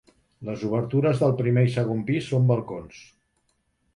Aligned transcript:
Les 0.47 0.63
obertures 0.67 1.19
del 1.23 1.35
primer 1.41 1.65
i 1.69 1.75
segon 1.75 2.01
pis 2.09 2.31
són 2.31 2.47
balcons. 2.53 3.05